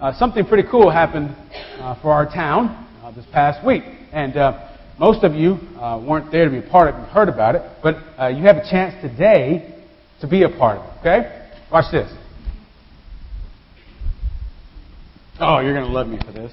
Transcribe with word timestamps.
uh, 0.00 0.12
something 0.18 0.44
pretty 0.46 0.68
cool 0.68 0.90
happened 0.90 1.34
uh, 1.78 2.00
for 2.00 2.12
our 2.12 2.26
town 2.26 2.88
uh, 3.02 3.10
this 3.10 3.26
past 3.32 3.64
week. 3.64 3.82
And 4.12 4.36
uh, 4.36 4.68
most 4.98 5.24
of 5.24 5.34
you 5.34 5.58
uh, 5.78 6.02
weren't 6.04 6.32
there 6.32 6.46
to 6.46 6.50
be 6.50 6.58
a 6.58 6.70
part 6.70 6.88
of 6.88 6.94
it 6.94 6.98
and 6.98 7.08
heard 7.08 7.28
about 7.28 7.54
it, 7.54 7.62
but 7.82 7.96
uh, 8.18 8.28
you 8.28 8.44
have 8.44 8.56
a 8.56 8.70
chance 8.70 8.94
today 9.02 9.74
to 10.20 10.28
be 10.28 10.42
a 10.42 10.48
part 10.48 10.78
of 10.78 10.84
it, 10.84 11.00
okay? 11.00 11.50
Watch 11.70 11.92
this. 11.92 12.10
Oh, 15.38 15.60
you're 15.60 15.72
going 15.72 15.86
to 15.86 15.92
love 15.92 16.06
me 16.06 16.18
for 16.18 16.32
this. 16.32 16.52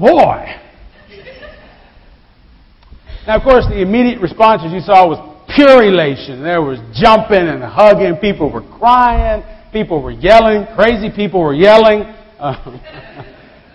Boy! 0.00 0.56
Now, 3.26 3.36
of 3.36 3.42
course, 3.42 3.66
the 3.68 3.82
immediate 3.82 4.18
response, 4.22 4.62
as 4.64 4.72
you 4.72 4.80
saw, 4.80 5.06
was 5.06 5.20
pure 5.54 5.84
elation. 5.84 6.42
There 6.42 6.62
was 6.62 6.80
jumping 6.96 7.46
and 7.46 7.62
hugging. 7.62 8.16
People 8.16 8.50
were 8.50 8.64
crying. 8.78 9.44
People 9.74 10.02
were 10.02 10.10
yelling. 10.10 10.66
Crazy 10.74 11.10
people 11.14 11.40
were 11.40 11.54
yelling. 11.54 12.04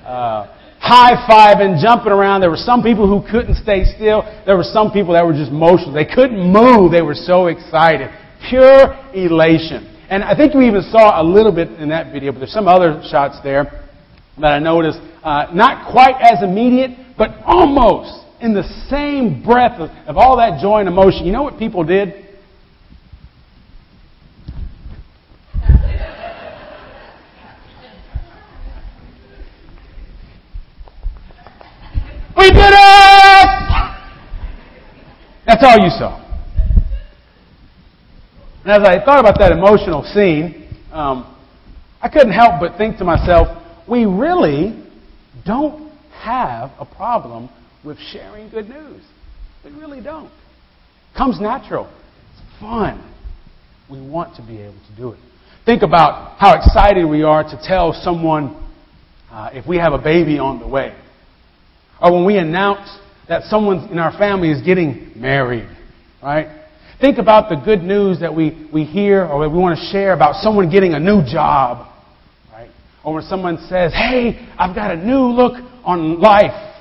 Uh, 0.05 0.45
high-fiving, 0.79 1.81
jumping 1.81 2.11
around. 2.11 2.39
There 2.39 2.51
were 2.51 2.61
some 2.61 2.83
people 2.83 3.09
who 3.09 3.27
couldn't 3.27 3.55
stay 3.55 3.85
still. 3.97 4.21
There 4.45 4.55
were 4.55 4.63
some 4.63 4.91
people 4.91 5.13
that 5.13 5.25
were 5.25 5.33
just 5.33 5.51
motionless. 5.51 5.95
They 5.95 6.05
couldn't 6.05 6.37
move. 6.37 6.91
They 6.91 7.01
were 7.01 7.15
so 7.15 7.47
excited. 7.47 8.13
Pure 8.47 8.93
elation. 9.15 9.97
And 10.11 10.23
I 10.23 10.37
think 10.37 10.53
we 10.53 10.67
even 10.67 10.83
saw 10.91 11.19
a 11.19 11.25
little 11.25 11.51
bit 11.51 11.69
in 11.81 11.89
that 11.89 12.13
video, 12.13 12.31
but 12.33 12.37
there's 12.37 12.53
some 12.53 12.67
other 12.67 13.01
shots 13.09 13.37
there 13.43 13.84
that 14.39 14.51
I 14.51 14.59
noticed. 14.59 14.99
Uh, 15.23 15.47
not 15.53 15.91
quite 15.91 16.15
as 16.21 16.43
immediate, 16.43 16.91
but 17.17 17.31
almost 17.45 18.25
in 18.41 18.53
the 18.53 18.63
same 18.89 19.43
breath 19.43 19.79
of, 19.79 19.89
of 20.07 20.17
all 20.17 20.37
that 20.37 20.61
joy 20.61 20.79
and 20.79 20.87
emotion. 20.87 21.25
You 21.25 21.31
know 21.31 21.43
what 21.43 21.57
people 21.57 21.83
did? 21.83 22.09
We 32.37 32.51
did 32.51 32.73
it! 32.73 33.65
That's 35.47 35.63
all 35.63 35.77
you 35.79 35.89
saw. 35.89 36.21
And 38.65 38.71
as 38.73 38.87
I 38.87 39.03
thought 39.05 39.19
about 39.19 39.39
that 39.39 39.51
emotional 39.51 40.03
scene, 40.03 40.67
um, 40.91 41.37
I 42.01 42.09
couldn't 42.09 42.33
help 42.33 42.59
but 42.59 42.77
think 42.77 42.97
to 42.97 43.03
myself, 43.03 43.54
we 43.89 44.05
really 44.05 44.83
don't 45.45 45.91
have 46.11 46.71
a 46.79 46.85
problem 46.85 47.49
with 47.83 47.97
sharing 48.11 48.49
good 48.49 48.69
news. 48.69 49.03
We 49.63 49.71
really 49.71 50.01
don't. 50.01 50.27
It 50.27 51.17
comes 51.17 51.39
natural. 51.39 51.91
It's 52.31 52.59
fun. 52.59 53.11
We 53.89 54.01
want 54.01 54.35
to 54.37 54.41
be 54.41 54.61
able 54.61 54.79
to 54.89 54.95
do 54.97 55.11
it. 55.11 55.19
Think 55.65 55.83
about 55.83 56.37
how 56.39 56.57
excited 56.57 57.05
we 57.05 57.23
are 57.23 57.43
to 57.43 57.59
tell 57.63 57.93
someone 57.93 58.55
uh, 59.31 59.49
if 59.53 59.67
we 59.67 59.77
have 59.77 59.93
a 59.93 59.97
baby 59.97 60.39
on 60.39 60.59
the 60.59 60.67
way. 60.67 60.95
Or 62.01 62.13
when 62.13 62.25
we 62.25 62.37
announce 62.37 62.89
that 63.27 63.43
someone 63.43 63.89
in 63.91 63.99
our 63.99 64.15
family 64.17 64.51
is 64.51 64.61
getting 64.61 65.11
married, 65.15 65.67
right? 66.21 66.65
Think 67.01 67.17
about 67.17 67.49
the 67.49 67.55
good 67.55 67.81
news 67.81 68.19
that 68.21 68.33
we, 68.33 68.69
we 68.73 68.83
hear 68.83 69.25
or 69.25 69.39
we 69.39 69.47
want 69.47 69.77
to 69.77 69.85
share 69.91 70.13
about 70.13 70.35
someone 70.35 70.69
getting 70.69 70.93
a 70.93 70.99
new 70.99 71.23
job? 71.25 71.91
Or 73.05 73.13
when 73.13 73.23
someone 73.23 73.57
says, 73.69 73.93
hey, 73.93 74.49
I've 74.57 74.75
got 74.75 74.91
a 74.91 74.97
new 74.97 75.27
look 75.27 75.53
on 75.83 76.19
life. 76.19 76.73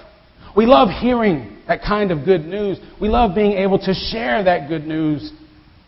We 0.56 0.64
love 0.66 0.88
hearing 0.88 1.58
that 1.68 1.82
kind 1.82 2.10
of 2.10 2.24
good 2.24 2.46
news. 2.46 2.78
We 3.00 3.08
love 3.08 3.34
being 3.34 3.52
able 3.52 3.78
to 3.80 3.92
share 3.92 4.42
that 4.42 4.68
good 4.68 4.86
news 4.86 5.32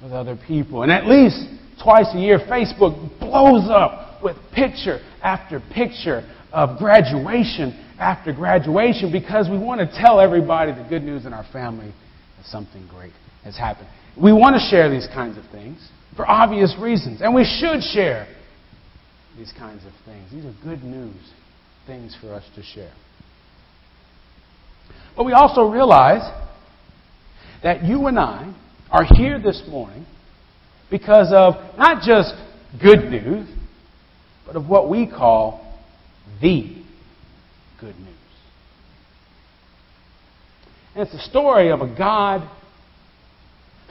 with 0.02 0.12
other 0.12 0.38
people. 0.46 0.82
And 0.82 0.92
at 0.92 1.06
least 1.06 1.42
twice 1.82 2.06
a 2.12 2.18
year, 2.18 2.38
Facebook 2.38 3.18
blows 3.18 3.68
up 3.70 4.22
with 4.22 4.36
picture 4.54 5.00
after 5.22 5.60
picture 5.72 6.22
of 6.52 6.78
graduation 6.78 7.82
after 7.98 8.32
graduation 8.32 9.10
because 9.10 9.48
we 9.50 9.58
want 9.58 9.80
to 9.80 9.86
tell 9.98 10.20
everybody 10.20 10.72
the 10.72 10.86
good 10.88 11.02
news 11.02 11.24
in 11.24 11.32
our 11.32 11.46
family 11.52 11.92
that 12.36 12.46
something 12.46 12.86
great 12.88 13.12
has 13.44 13.56
happened. 13.56 13.88
We 14.20 14.32
want 14.32 14.56
to 14.56 14.68
share 14.68 14.90
these 14.90 15.06
kinds 15.06 15.38
of 15.38 15.44
things 15.50 15.88
for 16.14 16.28
obvious 16.28 16.74
reasons, 16.78 17.20
and 17.22 17.34
we 17.34 17.44
should 17.44 17.82
share 17.82 18.26
these 19.36 19.52
kinds 19.58 19.84
of 19.84 19.92
things. 20.04 20.30
These 20.30 20.44
are 20.44 20.54
good 20.62 20.82
news 20.82 21.16
things 21.86 22.16
for 22.20 22.34
us 22.34 22.44
to 22.54 22.62
share. 22.62 22.92
But 25.16 25.24
we 25.24 25.32
also 25.32 25.68
realize 25.68 26.22
that 27.62 27.84
you 27.84 28.06
and 28.06 28.18
I 28.18 28.54
are 28.90 29.04
here 29.04 29.40
this 29.40 29.62
morning 29.68 30.06
because 30.90 31.28
of 31.32 31.54
not 31.78 32.02
just 32.02 32.34
good 32.80 33.10
news, 33.10 33.48
but 34.46 34.56
of 34.56 34.68
what 34.68 34.88
we 34.88 35.06
call 35.06 35.80
the 36.40 36.82
good 37.80 37.96
news. 37.96 38.14
And 40.94 41.02
it's 41.02 41.12
the 41.12 41.30
story 41.30 41.70
of 41.70 41.80
a 41.80 41.94
God 41.96 42.48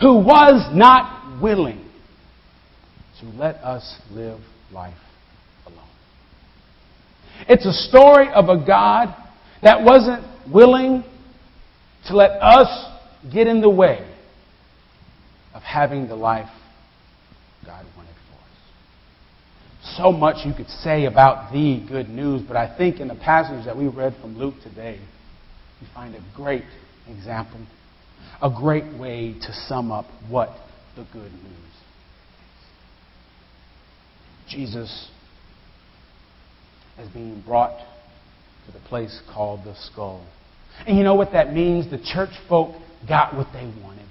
who 0.02 0.19
was 0.19 0.69
not 0.74 1.42
willing 1.42 1.84
to 3.22 3.25
let 3.28 3.56
us 3.56 4.00
live 4.12 4.40
life 4.72 4.96
alone. 5.66 5.90
It's 7.48 7.66
a 7.66 7.74
story 7.74 8.30
of 8.30 8.50
a 8.50 8.64
God 8.66 9.16
that 9.62 9.84
wasn't 9.84 10.24
willing 10.52 11.04
to 12.08 12.16
let 12.16 12.32
us 12.42 12.92
get 13.32 13.48
in 13.48 13.62
the 13.62 13.70
way 13.70 14.08
of 15.54 15.64
having 15.64 16.08
the 16.08 16.16
life 16.16 16.50
God 17.66 17.86
wanted 17.98 18.14
for 18.30 18.36
us. 18.36 19.96
So 19.98 20.12
much 20.12 20.46
you 20.46 20.54
could 20.54 20.70
say 20.70 21.06
about 21.06 21.52
the 21.52 21.84
good 21.88 22.10
news, 22.10 22.44
but 22.48 22.56
I 22.56 22.78
think 22.78 23.00
in 23.00 23.08
the 23.08 23.16
passage 23.16 23.66
that 23.66 23.76
we 23.76 23.88
read 23.88 24.16
from 24.22 24.38
Luke 24.38 24.56
today, 24.62 25.00
we 25.82 25.88
find 25.94 26.14
a 26.14 26.24
great 26.36 26.66
example, 27.10 27.66
a 28.42 28.50
great 28.50 29.00
way 29.00 29.34
to 29.42 29.54
sum 29.68 29.92
up 29.92 30.06
what 30.30 30.50
the 30.96 31.06
good 31.12 31.32
news 31.32 31.44
is. 31.44 31.76
Jesus 34.48 35.10
is 37.00 37.09
being 37.09 37.42
brought 37.45 37.77
to 38.65 38.71
the 38.71 38.80
place 38.88 39.21
called 39.33 39.65
the 39.65 39.75
skull. 39.92 40.25
And 40.88 40.97
you 40.97 41.03
know 41.03 41.15
what 41.15 41.31
that 41.33 41.53
means? 41.53 41.89
The 41.89 41.97
church 41.97 42.31
folk 42.50 42.75
got 43.07 43.36
what 43.36 43.47
they 43.53 43.65
wanted. 43.81 44.06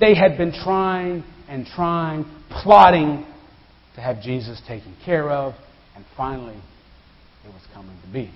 They 0.00 0.14
had 0.14 0.36
been 0.38 0.52
trying 0.52 1.24
and 1.48 1.66
trying, 1.66 2.24
plotting 2.62 3.26
to 3.94 4.00
have 4.00 4.22
Jesus 4.22 4.60
taken 4.66 4.96
care 5.04 5.30
of, 5.30 5.54
and 5.96 6.04
finally 6.16 6.56
it 7.44 7.48
was 7.48 7.62
coming 7.74 7.96
to 8.04 8.12
be. 8.12 8.30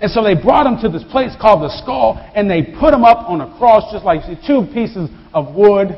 And 0.00 0.10
so 0.10 0.22
they 0.22 0.34
brought 0.34 0.66
him 0.66 0.78
to 0.82 0.88
this 0.88 1.04
place 1.10 1.32
called 1.40 1.62
the 1.62 1.82
skull, 1.82 2.18
and 2.34 2.50
they 2.50 2.62
put 2.62 2.92
him 2.92 3.04
up 3.04 3.28
on 3.28 3.40
a 3.40 3.58
cross, 3.58 3.92
just 3.92 4.04
like 4.04 4.20
two 4.46 4.66
pieces 4.72 5.08
of 5.32 5.54
wood, 5.54 5.88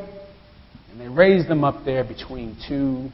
and 0.90 1.00
they 1.00 1.08
raised 1.08 1.48
them 1.48 1.64
up 1.64 1.84
there 1.84 2.04
between 2.04 2.56
two 2.68 3.10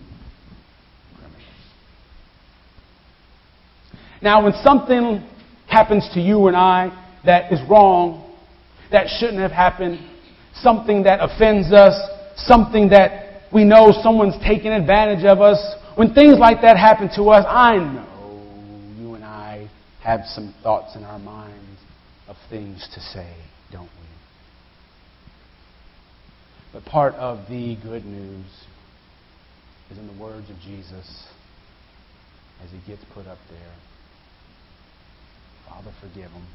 Now, 4.24 4.42
when 4.42 4.54
something 4.62 5.22
happens 5.66 6.08
to 6.14 6.20
you 6.20 6.46
and 6.46 6.56
I 6.56 6.88
that 7.26 7.52
is 7.52 7.60
wrong, 7.68 8.34
that 8.90 9.06
shouldn't 9.20 9.38
have 9.38 9.52
happened, 9.52 10.00
something 10.54 11.02
that 11.02 11.18
offends 11.20 11.70
us, 11.74 11.92
something 12.36 12.88
that 12.88 13.42
we 13.52 13.64
know 13.64 13.92
someone's 14.02 14.42
taking 14.42 14.72
advantage 14.72 15.26
of 15.26 15.42
us, 15.42 15.58
when 15.96 16.14
things 16.14 16.38
like 16.38 16.62
that 16.62 16.78
happen 16.78 17.10
to 17.16 17.24
us, 17.28 17.44
I 17.46 17.76
know 17.76 18.96
you 18.98 19.14
and 19.14 19.22
I 19.22 19.68
have 20.02 20.20
some 20.24 20.54
thoughts 20.62 20.96
in 20.96 21.04
our 21.04 21.18
minds 21.18 21.78
of 22.26 22.36
things 22.48 22.88
to 22.94 23.00
say, 23.00 23.30
don't 23.70 23.82
we? 23.82 24.08
But 26.72 26.86
part 26.86 27.12
of 27.16 27.46
the 27.50 27.76
good 27.82 28.06
news 28.06 28.46
is 29.90 29.98
in 29.98 30.06
the 30.06 30.18
words 30.18 30.48
of 30.48 30.56
Jesus 30.60 31.26
as 32.64 32.70
he 32.70 32.80
gets 32.90 33.04
put 33.12 33.26
up 33.26 33.38
there 33.50 33.74
Father, 35.68 35.92
forgive 36.00 36.30
them. 36.30 36.46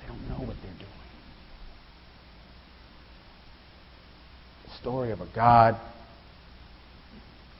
They 0.00 0.08
don't 0.08 0.28
know 0.28 0.46
what 0.46 0.56
they're 0.62 0.72
doing. 0.72 0.90
The 4.64 4.76
story 4.80 5.12
of 5.12 5.20
a 5.20 5.28
God 5.34 5.80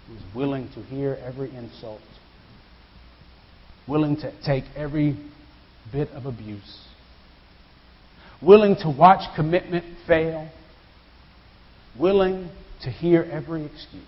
who 0.06 0.14
is 0.14 0.22
willing 0.34 0.68
to 0.74 0.82
hear 0.82 1.18
every 1.24 1.54
insult 1.54 2.00
willing 3.90 4.16
to 4.16 4.32
take 4.44 4.64
every 4.76 5.18
bit 5.92 6.08
of 6.10 6.24
abuse, 6.24 6.78
willing 8.40 8.76
to 8.76 8.88
watch 8.88 9.22
commitment 9.34 9.84
fail, 10.06 10.48
willing 11.98 12.48
to 12.82 12.88
hear 12.88 13.28
every 13.30 13.64
excuse, 13.64 14.04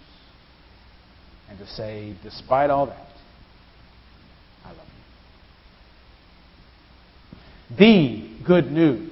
and 1.50 1.58
to 1.58 1.66
say, 1.66 2.16
despite 2.22 2.70
all 2.70 2.87
that, 2.87 3.08
I 4.64 4.69
love 4.69 4.87
you. 7.32 7.38
The 7.78 8.28
good 8.46 8.66
news 8.66 9.10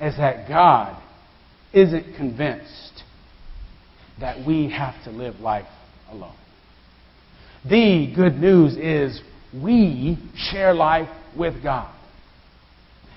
is 0.00 0.16
that 0.16 0.48
God 0.48 1.02
isn't 1.72 2.16
convinced 2.16 3.02
that 4.20 4.46
we 4.46 4.70
have 4.70 4.94
to 5.04 5.10
live 5.10 5.36
life 5.36 5.66
alone. 6.10 6.36
The 7.68 8.12
good 8.14 8.34
news 8.34 8.76
is 8.76 9.20
we 9.52 10.18
share 10.34 10.72
life 10.72 11.08
with 11.36 11.62
God. 11.62 11.94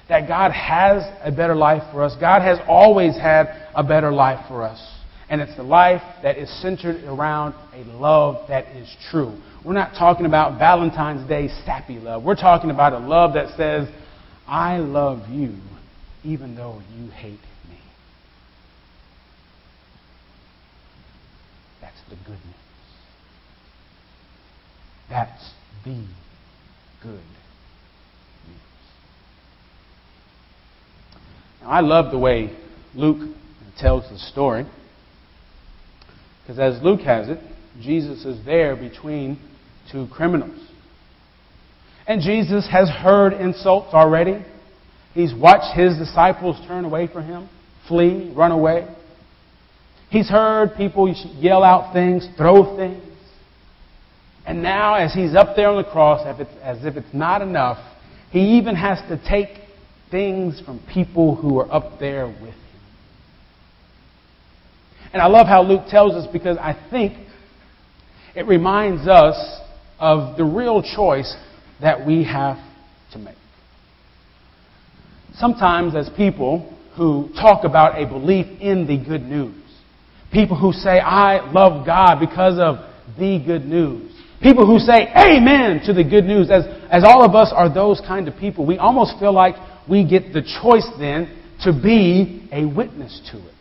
That 0.10 0.28
God 0.28 0.52
has 0.52 1.04
a 1.24 1.32
better 1.32 1.56
life 1.56 1.84
for 1.92 2.04
us. 2.04 2.16
God 2.20 2.42
has 2.42 2.60
always 2.68 3.16
had 3.16 3.70
a 3.74 3.84
better 3.84 4.12
life 4.12 4.46
for 4.48 4.64
us. 4.64 4.80
And 5.30 5.40
it's 5.40 5.56
the 5.56 5.64
life 5.64 6.02
that 6.24 6.38
is 6.38 6.50
centered 6.62 7.06
around 7.06 7.56
a 7.74 7.86
love 7.86 8.50
that 8.50 8.76
is 8.76 8.94
true. 9.10 9.40
We're 9.64 9.74
not 9.74 9.94
talking 9.98 10.26
about 10.26 10.60
Valentine's 10.60 11.26
Day 11.30 11.48
sappy 11.66 12.00
love. 12.00 12.24
We're 12.24 12.36
talking 12.36 12.70
about 12.70 12.92
a 12.92 13.00
love 13.00 13.36
that 13.36 13.56
says, 13.56 13.88
I 14.48 14.78
love 14.78 15.30
you 15.30 15.56
even 16.24 16.56
though 16.56 16.82
you 16.96 17.10
hate 17.10 17.40
me. 17.70 17.80
That's 21.82 22.02
the 22.10 22.16
good 22.16 22.40
news. 22.46 22.56
That's 25.10 25.52
the 25.84 26.06
good 27.02 27.12
news. 27.12 27.22
Now, 31.62 31.70
I 31.70 31.80
love 31.82 32.12
the 32.12 32.20
way 32.20 32.56
Luke 32.94 33.36
tells 33.78 34.10
the 34.10 34.18
story. 34.18 34.66
Because 36.44 36.60
as 36.60 36.84
Luke 36.84 37.02
has 37.02 37.30
it, 37.30 37.40
Jesus 37.82 38.26
is 38.26 38.44
there 38.46 38.76
between 38.76 39.40
two 39.92 40.08
criminals. 40.08 40.71
And 42.12 42.22
Jesus 42.22 42.68
has 42.70 42.90
heard 42.90 43.32
insults 43.32 43.94
already. 43.94 44.44
He's 45.14 45.34
watched 45.34 45.78
his 45.78 45.98
disciples 45.98 46.58
turn 46.68 46.84
away 46.84 47.08
from 47.08 47.24
him, 47.24 47.50
flee, 47.88 48.34
run 48.36 48.52
away. 48.52 48.94
He's 50.10 50.28
heard 50.28 50.76
people 50.76 51.08
yell 51.40 51.64
out 51.64 51.94
things, 51.94 52.28
throw 52.36 52.76
things. 52.76 53.02
And 54.46 54.62
now, 54.62 54.96
as 54.96 55.14
he's 55.14 55.36
up 55.36 55.56
there 55.56 55.70
on 55.70 55.82
the 55.82 55.90
cross, 55.90 56.28
as 56.62 56.84
if 56.84 56.98
it's 56.98 57.14
not 57.14 57.42
enough, 57.42 57.78
he 58.30 58.58
even 58.58 58.76
has 58.76 58.98
to 59.08 59.18
take 59.30 59.62
things 60.10 60.62
from 60.66 60.86
people 60.94 61.38
who 61.38 61.60
are 61.60 61.74
up 61.74 61.98
there 61.98 62.28
with 62.28 62.56
him. 62.56 62.82
And 65.14 65.22
I 65.22 65.28
love 65.28 65.48
how 65.48 65.64
Luke 65.64 65.84
tells 65.88 66.12
us 66.16 66.28
because 66.34 66.58
I 66.58 66.78
think 66.90 67.14
it 68.36 68.48
reminds 68.48 69.08
us 69.08 69.62
of 69.98 70.36
the 70.36 70.44
real 70.44 70.84
choice 70.84 71.34
that 71.82 72.06
we 72.06 72.24
have 72.24 72.58
to 73.14 73.20
make. 73.20 73.36
Sometimes, 75.36 75.96
as 75.96 76.10
people 76.16 76.78
who 76.96 77.30
talk 77.36 77.64
about 77.64 78.02
a 78.02 78.06
belief 78.06 78.46
in 78.62 78.86
the 78.86 78.98
good 78.98 79.24
news, 79.24 79.56
people 80.32 80.58
who 80.58 80.72
say, 80.72 81.00
I 81.00 81.52
love 81.52 81.86
God 81.86 82.20
because 82.20 82.60
of 82.60 82.78
the 83.18 83.42
good 83.46 83.66
news, 83.66 84.12
People 84.42 84.66
who 84.66 84.80
say 84.80 85.08
amen 85.16 85.82
to 85.86 85.94
the 85.94 86.04
good 86.04 86.26
news, 86.26 86.50
as, 86.50 86.66
as 86.90 87.04
all 87.06 87.24
of 87.24 87.36
us 87.36 87.54
are 87.56 87.72
those 87.72 88.02
kind 88.08 88.28
of 88.28 88.36
people, 88.38 88.66
we 88.66 88.78
almost 88.80 89.20
feel 89.20 89.34
like 89.34 89.54
we 89.88 90.04
get 90.08 90.34
the 90.34 90.42
choice 90.42 90.88
then 91.00 91.38
to 91.62 91.72
be 91.72 92.50
a 92.52 92.66
witness 92.66 93.22
to 93.32 93.38
it. 93.38 93.54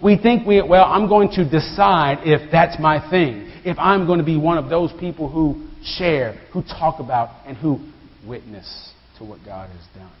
We 0.00 0.16
think 0.16 0.46
we, 0.46 0.62
well, 0.62 0.84
I'm 0.84 1.08
going 1.08 1.30
to 1.32 1.44
decide 1.44 2.18
if 2.24 2.52
that's 2.52 2.80
my 2.80 3.10
thing, 3.10 3.50
if 3.64 3.76
I'm 3.78 4.06
going 4.06 4.20
to 4.20 4.24
be 4.24 4.36
one 4.36 4.56
of 4.56 4.70
those 4.70 4.92
people 5.00 5.28
who 5.28 5.68
share, 5.84 6.34
who 6.52 6.62
talk 6.62 7.00
about, 7.00 7.46
and 7.46 7.56
who 7.56 7.78
witness 8.26 8.92
to 9.18 9.24
what 9.24 9.44
God 9.44 9.70
has 9.70 9.86
done. 9.94 10.12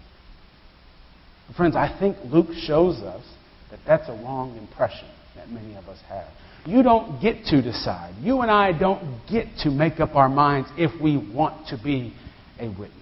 Friends, 1.56 1.76
I 1.76 1.94
think 1.98 2.16
Luke 2.24 2.52
shows 2.66 2.96
us 2.98 3.24
that 3.70 3.80
that's 3.86 4.08
a 4.08 4.12
wrong 4.12 4.56
impression 4.56 5.08
that 5.36 5.48
many 5.48 5.74
of 5.74 5.86
us 5.86 5.98
have. 6.08 6.28
You 6.66 6.82
don't 6.82 7.20
get 7.20 7.46
to 7.46 7.62
decide. 7.62 8.14
You 8.20 8.42
and 8.42 8.50
I 8.50 8.78
don't 8.78 9.20
get 9.30 9.46
to 9.62 9.70
make 9.70 9.98
up 9.98 10.14
our 10.14 10.28
minds 10.28 10.68
if 10.76 11.00
we 11.00 11.16
want 11.16 11.68
to 11.68 11.78
be 11.82 12.12
a 12.58 12.68
witness. 12.68 12.96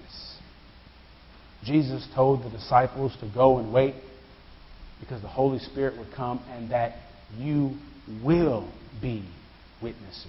Jesus 1.65 2.07
told 2.15 2.45
the 2.45 2.50
disciples 2.50 3.17
to 3.21 3.31
go 3.35 3.59
and 3.59 3.73
wait 3.73 3.95
because 5.00 5.21
the 5.23 5.29
Holy 5.29 5.59
Spirit 5.59 5.99
would 5.99 6.12
come 6.15 6.41
and 6.50 6.71
that 6.71 6.97
you 7.37 7.77
will 8.25 8.71
be 9.03 9.29
witnesses. 9.83 10.27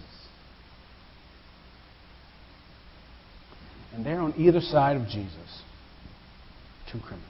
And 3.93 4.05
there 4.05 4.19
on 4.19 4.33
either 4.37 4.61
side 4.61 4.97
of 4.97 5.07
Jesus, 5.07 5.61
two 6.91 6.99
criminals. 6.99 7.25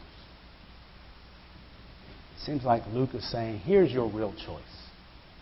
It 2.35 2.45
seems 2.45 2.63
like 2.63 2.83
Luke 2.91 3.09
is 3.13 3.29
saying, 3.31 3.59
here's 3.59 3.91
your 3.91 4.09
real 4.09 4.33
choice 4.45 4.63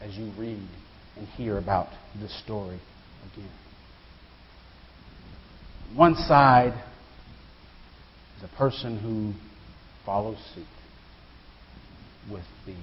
as 0.01 0.15
you 0.15 0.31
read 0.37 0.67
and 1.15 1.27
hear 1.29 1.57
about 1.57 1.87
this 2.19 2.37
story 2.43 2.79
again. 3.33 3.49
One 5.95 6.15
side 6.15 6.73
is 8.37 8.43
a 8.43 8.57
person 8.57 8.99
who 8.99 9.33
follows 10.05 10.37
suit 10.53 10.65
with 12.31 12.45
the, 12.65 12.75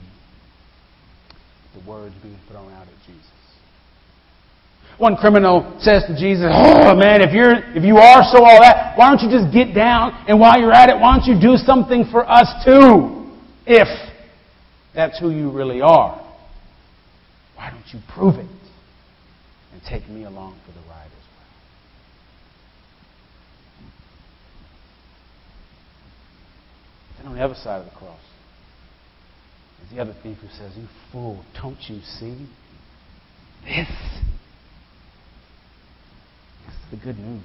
the 1.79 1.88
words 1.88 2.14
being 2.23 2.38
thrown 2.49 2.73
out 2.73 2.87
at 2.87 2.95
Jesus. 3.07 3.43
One 4.98 5.16
criminal 5.16 5.76
says 5.80 6.04
to 6.06 6.16
Jesus, 6.16 6.46
Oh 6.48 6.94
man, 6.94 7.20
if 7.20 7.32
you're 7.32 7.54
if 7.76 7.82
you 7.82 7.96
are 7.96 8.22
so 8.30 8.44
all 8.44 8.60
that, 8.60 8.96
why 8.96 9.10
don't 9.10 9.20
you 9.20 9.30
just 9.30 9.52
get 9.52 9.74
down 9.74 10.24
and 10.28 10.38
while 10.38 10.58
you're 10.58 10.72
at 10.72 10.88
it, 10.88 11.00
why 11.00 11.18
don't 11.18 11.26
you 11.26 11.40
do 11.40 11.56
something 11.56 12.04
for 12.10 12.28
us 12.28 12.46
too? 12.64 13.30
If 13.66 13.88
that's 14.94 15.18
who 15.18 15.30
you 15.30 15.50
really 15.50 15.80
are. 15.80 16.20
Why 17.56 17.70
don't 17.70 17.86
you 17.92 18.00
prove 18.14 18.36
it 18.36 18.46
and 19.72 19.82
take 19.88 20.08
me 20.08 20.24
along 20.24 20.58
for 20.64 20.72
the 20.72 20.86
ride 20.88 21.06
as 21.06 21.26
well? 21.32 21.48
Then 27.18 27.26
on 27.26 27.34
the 27.36 27.42
other 27.42 27.54
side 27.54 27.80
of 27.80 27.86
the 27.86 27.96
cross 27.98 28.20
is 29.84 29.90
the 29.90 30.00
other 30.00 30.14
thief 30.22 30.38
who 30.38 30.48
says, 30.48 30.72
You 30.76 30.86
fool, 31.10 31.44
don't 31.60 31.80
you 31.88 32.00
see? 32.00 32.46
This 33.64 33.88
is 36.68 36.99
the 36.99 37.04
good 37.04 37.18
news. 37.18 37.42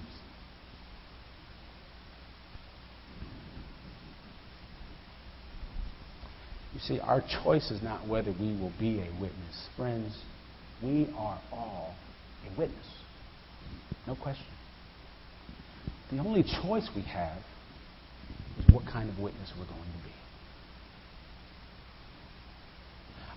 You 6.73 6.79
see, 6.79 6.99
our 6.99 7.21
choice 7.43 7.71
is 7.71 7.81
not 7.81 8.07
whether 8.07 8.31
we 8.31 8.55
will 8.59 8.71
be 8.79 8.99
a 8.99 9.11
witness. 9.19 9.67
Friends, 9.75 10.17
we 10.81 11.09
are 11.17 11.39
all 11.51 11.93
a 12.45 12.57
witness. 12.59 12.85
No 14.07 14.15
question. 14.15 14.45
The 16.11 16.19
only 16.19 16.43
choice 16.43 16.89
we 16.95 17.01
have 17.03 17.37
is 18.57 18.73
what 18.73 18.85
kind 18.85 19.09
of 19.09 19.19
witness 19.19 19.51
we're 19.57 19.65
going 19.65 19.77
to 19.77 20.03
be. 20.03 20.13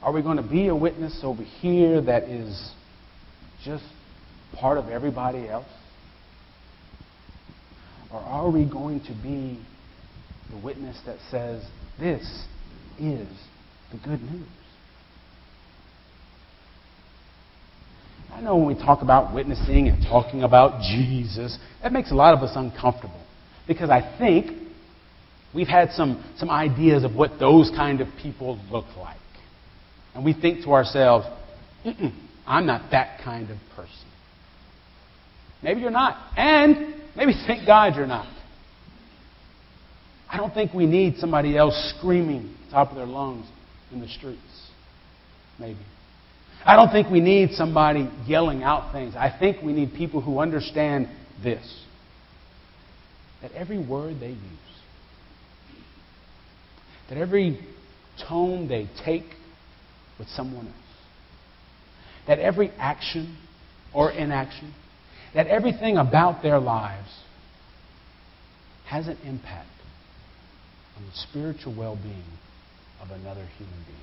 Are 0.03 0.13
we 0.13 0.23
going 0.23 0.37
to 0.37 0.43
be 0.43 0.69
a 0.69 0.75
witness 0.75 1.21
over 1.23 1.43
here 1.43 2.01
that 2.01 2.25
is 2.25 2.73
just 3.65 3.85
part 4.59 4.79
of 4.79 4.89
everybody 4.89 5.49
else? 5.49 5.67
Or 8.13 8.21
are 8.21 8.51
we 8.51 8.69
going 8.69 9.01
to 9.01 9.13
be 9.23 9.59
the 10.51 10.59
witness 10.63 11.01
that 11.07 11.17
says, 11.31 11.65
this 11.99 12.23
is 12.99 13.29
the 13.91 13.99
good 14.05 14.21
news? 14.21 14.47
I 18.33 18.41
know 18.41 18.57
when 18.57 18.67
we 18.67 18.75
talk 18.75 19.03
about 19.03 19.35
witnessing 19.35 19.89
and 19.89 20.03
talking 20.03 20.43
about 20.43 20.83
Jesus, 20.83 21.59
that 21.83 21.93
makes 21.93 22.11
a 22.11 22.15
lot 22.15 22.35
of 22.35 22.43
us 22.43 22.53
uncomfortable. 22.57 23.21
Because 23.69 23.91
I 23.91 24.17
think 24.19 24.51
we've 25.55 25.69
had 25.69 25.91
some, 25.93 26.25
some 26.39 26.51
ideas 26.51 27.05
of 27.05 27.15
what 27.15 27.39
those 27.39 27.71
kind 27.71 28.01
of 28.01 28.09
people 28.23 28.59
look 28.71 28.87
like. 28.97 29.17
And 30.15 30.25
we 30.25 30.33
think 30.33 30.65
to 30.65 30.73
ourselves, 30.73 31.27
I'm 32.47 32.67
not 32.67 32.91
that 32.91 33.21
kind 33.23 33.51
of 33.51 33.59
person. 33.77 34.12
Maybe 35.63 35.81
you're 35.81 35.91
not. 35.91 36.17
And 36.37 36.95
maybe 37.17 37.33
thank 37.47 37.67
God 37.67 37.95
you're 37.97 38.07
not. 38.07 38.27
I 40.29 40.39
don't 40.39 40.55
think 40.55 40.73
we 40.73 40.87
need 40.87 41.17
somebody 41.17 41.57
else 41.57 41.95
screaming 41.99 42.55
top 42.71 42.91
of 42.91 42.97
their 42.97 43.07
lungs 43.07 43.47
in 43.93 44.01
the 44.01 44.09
streets. 44.09 44.41
Maybe. 45.61 45.79
I 46.65 46.77
don't 46.77 46.91
think 46.91 47.11
we 47.11 47.21
need 47.21 47.53
somebody 47.53 48.09
yelling 48.27 48.63
out 48.63 48.93
things. 48.93 49.15
I 49.17 49.35
think 49.37 49.63
we 49.63 49.73
need 49.73 49.93
people 49.95 50.21
who 50.21 50.39
understand 50.39 51.09
this 51.43 51.83
that 53.43 53.51
every 53.53 53.85
word 53.85 54.21
they 54.21 54.29
use, 54.29 54.39
that 57.09 57.19
every 57.19 57.59
tone 58.29 58.69
they 58.69 58.89
take 59.05 59.25
with 60.19 60.29
someone 60.29 60.67
else, 60.67 60.77
that 62.29 62.39
every 62.39 62.71
action 62.79 63.37
or 63.93 64.13
inaction, 64.13 64.73
that 65.35 65.47
everything 65.47 65.97
about 65.97 66.43
their 66.43 66.59
lives 66.59 67.09
has 68.89 69.09
an 69.09 69.17
impact 69.25 69.69
on 70.97 71.05
the 71.05 71.13
spiritual 71.15 71.75
well 71.77 71.97
being 71.97 72.25
of 73.01 73.11
another 73.11 73.47
human 73.57 73.85
being. 73.87 73.99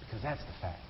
Because 0.00 0.22
that's 0.22 0.44
the 0.44 0.52
fact. 0.60 0.80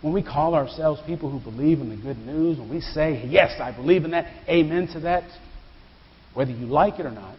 When 0.00 0.12
we 0.12 0.22
call 0.22 0.54
ourselves 0.54 1.00
people 1.06 1.30
who 1.30 1.40
believe 1.40 1.80
in 1.80 1.90
the 1.90 1.96
good 1.96 2.18
news, 2.18 2.58
when 2.58 2.70
we 2.70 2.80
say, 2.80 3.24
Yes, 3.26 3.60
I 3.60 3.74
believe 3.74 4.04
in 4.04 4.12
that, 4.12 4.26
amen 4.48 4.88
to 4.94 5.00
that, 5.00 5.24
whether 6.34 6.52
you 6.52 6.66
like 6.66 7.00
it 7.00 7.06
or 7.06 7.10
not, 7.10 7.36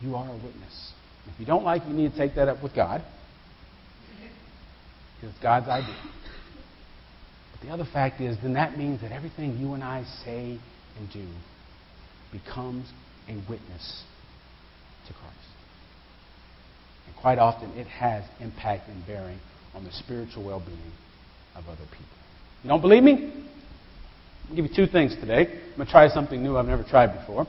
you 0.00 0.14
are 0.14 0.28
a 0.28 0.34
witness. 0.34 0.92
If 1.32 1.40
you 1.40 1.46
don't 1.46 1.64
like 1.64 1.82
it, 1.82 1.88
you 1.88 1.94
need 1.94 2.12
to 2.12 2.18
take 2.18 2.34
that 2.36 2.48
up 2.48 2.62
with 2.62 2.74
God. 2.74 3.02
It's 5.22 5.38
God's 5.42 5.68
idea. 5.68 5.96
But 7.52 7.66
the 7.66 7.72
other 7.72 7.86
fact 7.90 8.20
is, 8.20 8.36
then 8.42 8.54
that 8.54 8.76
means 8.76 9.00
that 9.00 9.12
everything 9.12 9.58
you 9.58 9.74
and 9.74 9.82
I 9.82 10.04
say 10.24 10.58
and 10.98 11.12
do 11.12 11.26
becomes 12.30 12.90
a 13.28 13.34
witness 13.48 14.02
to 15.06 15.12
Christ. 15.14 15.34
And 17.06 17.16
quite 17.16 17.38
often 17.38 17.70
it 17.70 17.86
has 17.86 18.24
impact 18.40 18.88
and 18.88 19.06
bearing 19.06 19.38
on 19.74 19.84
the 19.84 19.92
spiritual 19.92 20.44
well 20.44 20.60
being 20.60 20.92
of 21.54 21.64
other 21.66 21.84
people. 21.90 22.06
You 22.62 22.68
don't 22.68 22.80
believe 22.80 23.02
me? 23.02 23.32
I'll 24.48 24.56
give 24.56 24.66
you 24.66 24.74
two 24.74 24.86
things 24.86 25.14
today. 25.16 25.46
I'm 25.46 25.76
going 25.76 25.86
to 25.86 25.92
try 25.92 26.08
something 26.08 26.42
new 26.42 26.56
I've 26.56 26.66
never 26.66 26.84
tried 26.84 27.18
before. 27.18 27.46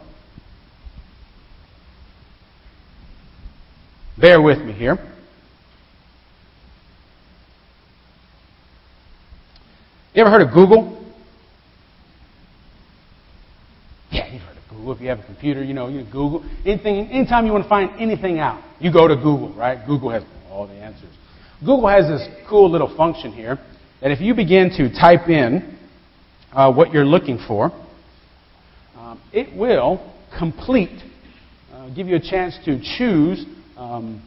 Bear 4.18 4.42
with 4.42 4.60
me 4.60 4.72
here. 4.72 4.98
You 10.16 10.22
ever 10.22 10.32
heard 10.32 10.44
of 10.44 10.54
Google? 10.54 10.98
Yeah, 14.12 14.32
you've 14.32 14.42
heard 14.44 14.56
of 14.56 14.64
Google. 14.70 14.94
If 14.94 15.02
you 15.02 15.10
have 15.10 15.20
a 15.20 15.26
computer, 15.26 15.62
you 15.62 15.74
know, 15.74 15.90
you 15.90 16.06
Google. 16.06 16.50
Anything, 16.66 17.08
anytime 17.08 17.46
you 17.46 17.52
want 17.52 17.66
to 17.66 17.70
find 17.70 17.90
anything 18.00 18.40
out, 18.40 18.64
you 18.80 18.94
go 18.94 19.10
to 19.10 19.16
Google, 19.18 19.54
right? 19.56 19.86
Google 19.86 20.12
has 20.12 20.24
all 20.50 20.68
the 20.68 20.76
answers. 20.76 21.10
Google 21.60 21.90
has 21.90 22.06
this 22.08 22.26
cool 22.50 22.72
little 22.72 22.96
function 22.96 23.34
here 23.34 23.60
that 24.00 24.12
if 24.12 24.22
you 24.22 24.34
begin 24.34 24.70
to 24.78 24.90
type 24.90 25.28
in 25.28 25.78
uh, 26.54 26.72
what 26.72 26.94
you're 26.94 27.04
looking 27.04 27.38
for, 27.46 27.74
um, 28.96 29.22
it 29.34 29.54
will 29.54 30.16
complete, 30.40 30.98
uh, 31.74 31.94
give 31.94 32.08
you 32.08 32.16
a 32.16 32.22
chance 32.22 32.58
to 32.64 32.80
choose 32.98 33.46
um, 33.76 34.26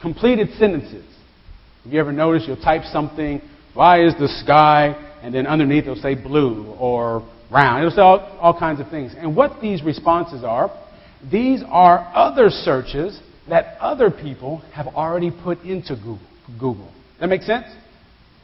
completed 0.00 0.50
sentences. 0.56 1.04
Have 1.82 1.92
you 1.92 1.98
ever 1.98 2.12
noticed 2.12 2.46
you'll 2.46 2.62
type 2.62 2.82
something, 2.92 3.42
why 3.74 4.04
is 4.04 4.14
the 4.20 4.28
sky, 4.44 5.02
and 5.22 5.34
then 5.34 5.46
underneath 5.46 5.84
it'll 5.84 5.96
say 5.96 6.14
blue 6.14 6.74
or 6.78 7.26
round. 7.50 7.84
It'll 7.84 7.94
say 7.94 8.02
all, 8.02 8.20
all 8.40 8.58
kinds 8.58 8.80
of 8.80 8.88
things. 8.90 9.14
And 9.16 9.36
what 9.36 9.60
these 9.60 9.82
responses 9.82 10.44
are, 10.44 10.70
these 11.30 11.62
are 11.66 12.10
other 12.14 12.50
searches 12.50 13.20
that 13.48 13.78
other 13.80 14.10
people 14.10 14.58
have 14.72 14.86
already 14.88 15.30
put 15.30 15.60
into 15.62 15.96
Google. 16.58 16.92
That 17.20 17.28
makes 17.28 17.46
sense? 17.46 17.66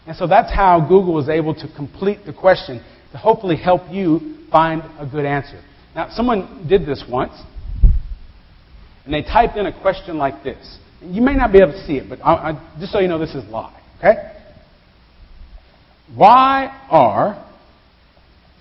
And 0.06 0.16
so 0.16 0.26
that's 0.26 0.52
how 0.52 0.80
Google 0.80 1.14
was 1.14 1.28
able 1.28 1.54
to 1.54 1.68
complete 1.76 2.20
the 2.26 2.32
question 2.32 2.84
to 3.12 3.18
hopefully 3.18 3.56
help 3.56 3.82
you 3.90 4.46
find 4.50 4.82
a 4.98 5.06
good 5.06 5.24
answer. 5.24 5.62
Now, 5.94 6.08
someone 6.10 6.66
did 6.68 6.86
this 6.86 7.04
once, 7.08 7.32
and 9.04 9.12
they 9.12 9.22
typed 9.22 9.56
in 9.56 9.66
a 9.66 9.80
question 9.80 10.16
like 10.18 10.42
this. 10.42 10.78
You 11.02 11.20
may 11.20 11.34
not 11.34 11.52
be 11.52 11.58
able 11.58 11.72
to 11.72 11.86
see 11.86 11.94
it, 11.94 12.08
but 12.08 12.20
I, 12.24 12.50
I, 12.50 12.76
just 12.80 12.92
so 12.92 13.00
you 13.00 13.08
know, 13.08 13.18
this 13.18 13.34
is 13.34 13.44
live. 13.50 13.74
Okay? 13.98 14.14
Why 16.14 16.66
are 16.90 17.44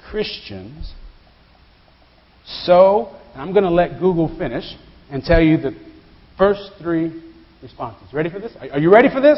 Christians 0.09 0.93
so? 2.45 3.15
And 3.33 3.41
I'm 3.41 3.53
going 3.53 3.65
to 3.65 3.71
let 3.71 3.99
Google 3.99 4.33
finish 4.37 4.65
and 5.09 5.23
tell 5.23 5.41
you 5.41 5.57
the 5.57 5.75
first 6.37 6.71
three 6.81 7.21
responses. 7.61 8.13
Ready 8.13 8.29
for 8.29 8.39
this? 8.39 8.53
Are 8.71 8.79
you 8.79 8.91
ready 8.91 9.09
for 9.09 9.21
this? 9.21 9.37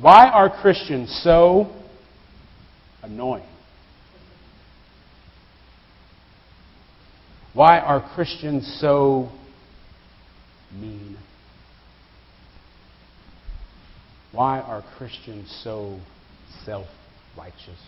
Why 0.00 0.28
are 0.28 0.50
Christians 0.60 1.20
so 1.22 1.72
annoying? 3.02 3.46
Why 7.54 7.78
are 7.78 8.04
Christians 8.14 8.78
so 8.80 9.30
mean? 10.72 11.16
Why 14.32 14.60
are 14.60 14.82
Christians 14.98 15.60
so 15.62 16.00
self 16.64 16.86
righteous? 17.36 17.80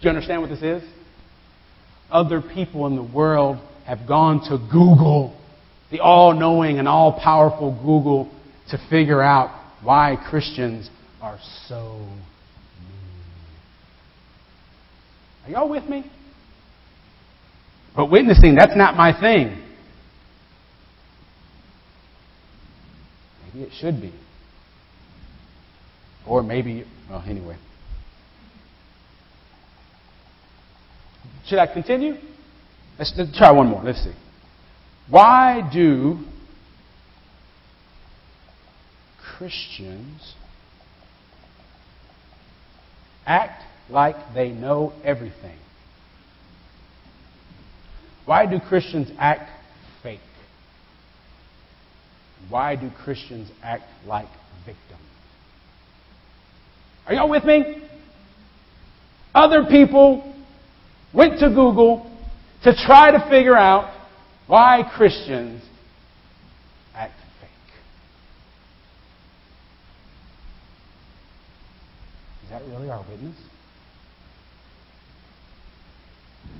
Do 0.00 0.08
you 0.08 0.10
understand 0.10 0.42
what 0.42 0.50
this 0.50 0.62
is? 0.62 0.82
Other 2.10 2.42
people 2.42 2.86
in 2.86 2.96
the 2.96 3.02
world 3.02 3.58
have 3.86 4.06
gone 4.06 4.40
to 4.48 4.58
Google, 4.70 5.38
the 5.90 6.00
all 6.00 6.34
knowing 6.34 6.78
and 6.78 6.88
all 6.88 7.20
powerful 7.22 7.72
Google, 7.72 8.30
to 8.70 8.78
figure 8.90 9.22
out 9.22 9.50
why 9.82 10.16
Christians 10.28 10.90
are 11.20 11.38
so 11.68 11.98
mean. 11.98 12.96
Are 15.46 15.50
y'all 15.50 15.70
with 15.70 15.84
me? 15.84 16.04
But 17.94 18.10
witnessing, 18.10 18.56
that's 18.56 18.76
not 18.76 18.96
my 18.96 19.18
thing. 19.18 19.62
Maybe 23.44 23.64
it 23.66 23.72
should 23.78 24.00
be. 24.00 24.12
Or 26.26 26.42
maybe, 26.42 26.84
well, 27.10 27.24
anyway. 27.26 27.56
Should 31.46 31.58
I 31.58 31.66
continue? 31.66 32.14
Let's, 32.98 33.12
let's 33.16 33.36
try 33.36 33.50
one 33.50 33.68
more. 33.68 33.82
Let's 33.82 34.02
see. 34.02 34.14
Why 35.08 35.68
do 35.72 36.18
Christians 39.36 40.34
act 43.26 43.64
like 43.90 44.16
they 44.34 44.50
know 44.50 44.92
everything? 45.04 45.58
Why 48.24 48.46
do 48.46 48.60
Christians 48.60 49.10
act 49.18 49.50
fake? 50.02 50.20
Why 52.48 52.76
do 52.76 52.90
Christians 53.04 53.50
act 53.62 53.84
like 54.06 54.28
victims? 54.64 55.00
Are 57.06 57.14
y'all 57.14 57.28
with 57.28 57.44
me? 57.44 57.82
Other 59.34 59.64
people 59.64 60.34
went 61.12 61.40
to 61.40 61.48
Google 61.48 62.10
to 62.64 62.74
try 62.86 63.10
to 63.10 63.28
figure 63.30 63.56
out 63.56 63.92
why 64.46 64.82
Christians 64.96 65.62
act 66.94 67.14
fake. 67.40 67.50
Is 72.44 72.50
that 72.50 72.62
really 72.66 72.90
our 72.90 73.04
witness? 73.08 73.36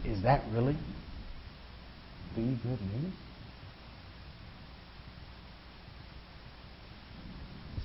Is 0.04 0.22
that 0.22 0.42
really 0.52 0.76
the 2.34 2.42
good 2.42 2.80
news? 2.80 3.12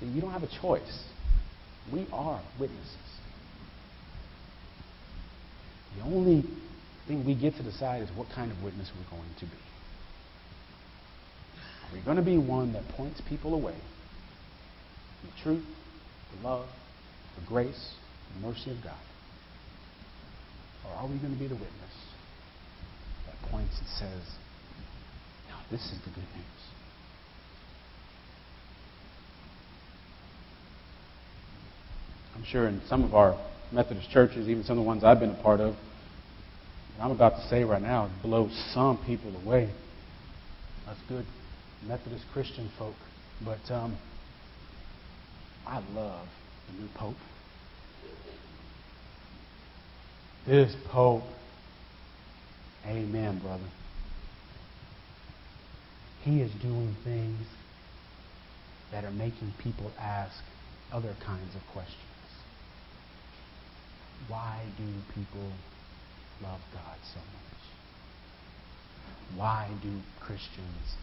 See, 0.00 0.06
you 0.06 0.20
don't 0.20 0.32
have 0.32 0.42
a 0.42 0.60
choice. 0.60 1.04
We 1.92 2.06
are 2.12 2.42
witnesses. 2.58 2.96
The 5.96 6.04
only 6.04 6.44
thing 7.06 7.24
we 7.24 7.34
get 7.34 7.56
to 7.56 7.62
decide 7.62 8.02
is 8.02 8.10
what 8.14 8.28
kind 8.34 8.52
of 8.52 8.62
witness 8.62 8.90
we're 8.96 9.16
going 9.16 9.30
to 9.38 9.46
be. 9.46 9.52
Are 11.84 11.94
we 11.94 12.00
going 12.04 12.16
to 12.18 12.22
be 12.22 12.36
one 12.36 12.72
that 12.74 12.86
points 12.88 13.22
people 13.28 13.54
away 13.54 13.76
from 15.20 15.30
the 15.30 15.42
truth, 15.42 15.64
the 16.36 16.46
love, 16.46 16.68
the 17.40 17.46
grace, 17.46 17.94
the 18.34 18.46
mercy 18.46 18.70
of 18.70 18.82
God? 18.84 19.00
Or 20.84 20.92
are 20.92 21.06
we 21.08 21.18
going 21.18 21.32
to 21.32 21.38
be 21.40 21.48
the 21.48 21.54
witness 21.54 21.96
that 23.26 23.50
points 23.50 23.78
and 23.78 23.88
says, 23.88 24.22
no, 25.48 25.56
this 25.70 25.84
is 25.86 25.98
the 26.04 26.10
good 26.10 26.28
news? 26.36 26.77
I'm 32.38 32.44
sure 32.44 32.68
in 32.68 32.80
some 32.88 33.02
of 33.02 33.14
our 33.16 33.36
Methodist 33.72 34.10
churches, 34.10 34.48
even 34.48 34.62
some 34.62 34.78
of 34.78 34.84
the 34.84 34.86
ones 34.86 35.02
I've 35.02 35.18
been 35.18 35.30
a 35.30 35.42
part 35.42 35.58
of, 35.58 35.74
what 36.96 37.04
I'm 37.04 37.10
about 37.10 37.34
to 37.36 37.48
say 37.48 37.64
right 37.64 37.82
now 37.82 38.10
blows 38.22 38.52
some 38.72 38.96
people 39.04 39.36
away. 39.44 39.72
That's 40.86 41.00
good 41.08 41.26
Methodist 41.84 42.24
Christian 42.32 42.70
folk. 42.78 42.94
But 43.44 43.72
um, 43.72 43.98
I 45.66 45.80
love 45.92 46.28
the 46.68 46.80
new 46.80 46.88
Pope. 46.94 47.16
This 50.46 50.74
Pope, 50.90 51.24
amen, 52.86 53.40
brother. 53.40 53.68
He 56.22 56.40
is 56.40 56.52
doing 56.62 56.94
things 57.04 57.46
that 58.92 59.04
are 59.04 59.10
making 59.10 59.54
people 59.62 59.90
ask 59.98 60.36
other 60.92 61.16
kinds 61.24 61.54
of 61.56 61.62
questions. 61.72 62.07
Why 64.26 64.64
do 64.76 64.84
people 65.14 65.52
love 66.42 66.60
God 66.72 66.98
so 67.14 67.20
much? 67.20 67.38
Why 69.36 69.70
do 69.82 70.00
Christians 70.20 70.96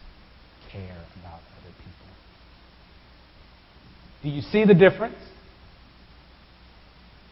care 0.72 0.98
about 1.19 1.39
other 1.57 1.74
people? 1.77 2.07
Do 4.24 4.29
you 4.29 4.41
see 4.41 4.65
the 4.65 4.74
difference? 4.74 5.17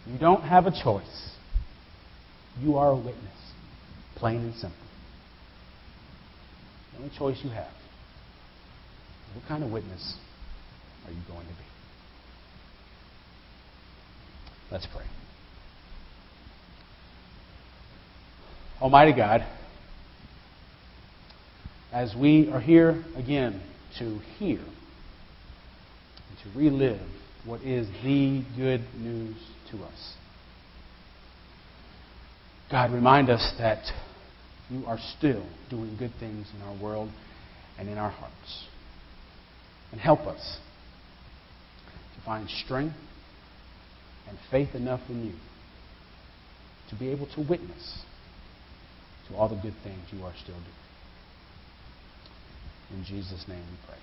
You 0.05 0.17
don't 0.19 0.43
have 0.43 0.65
a 0.65 0.71
choice. 0.71 1.31
You 2.61 2.77
are 2.77 2.91
a 2.91 2.95
witness, 2.95 3.51
plain 4.15 4.37
and 4.37 4.53
simple. 4.55 4.77
The 6.91 6.99
only 6.99 7.17
choice 7.17 7.39
you 7.43 7.49
have. 7.49 7.71
What 9.33 9.47
kind 9.47 9.63
of 9.63 9.71
witness 9.71 10.15
are 11.05 11.11
you 11.11 11.21
going 11.27 11.47
to 11.47 11.53
be? 11.53 11.65
Let's 14.71 14.87
pray. 14.93 15.05
Almighty 18.83 19.13
God, 19.13 19.47
as 21.93 22.13
we 22.19 22.49
are 22.51 22.59
here 22.59 23.01
again 23.15 23.63
to 23.97 24.19
hear 24.37 24.59
and 24.59 26.37
to 26.43 26.59
relive 26.59 26.99
what 27.45 27.61
is 27.61 27.87
the 28.03 28.43
good 28.57 28.81
news 28.97 29.37
to 29.71 29.77
us. 29.77 30.15
God, 32.69 32.91
remind 32.91 33.29
us 33.29 33.53
that 33.57 33.85
you 34.69 34.85
are 34.85 34.99
still 35.17 35.47
doing 35.69 35.95
good 35.97 36.11
things 36.19 36.51
in 36.53 36.61
our 36.63 36.77
world 36.83 37.09
and 37.79 37.87
in 37.87 37.97
our 37.97 38.11
hearts. 38.11 38.65
And 39.93 40.01
help 40.01 40.27
us 40.27 40.57
to 42.17 42.25
find 42.25 42.49
strength 42.49 42.97
and 44.27 44.37
faith 44.51 44.75
enough 44.75 44.99
in 45.07 45.27
you 45.27 45.33
to 46.89 46.97
be 46.97 47.11
able 47.11 47.27
to 47.27 47.39
witness 47.49 48.03
to 49.33 49.39
all 49.39 49.47
the 49.47 49.55
good 49.55 49.73
things 49.83 49.99
you 50.11 50.23
are 50.25 50.33
still 50.35 50.55
doing. 50.55 50.65
In 52.99 53.03
Jesus' 53.05 53.47
name 53.47 53.57
we 53.57 53.77
pray. 53.87 53.97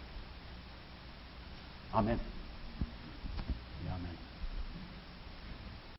Amen. 1.94 2.20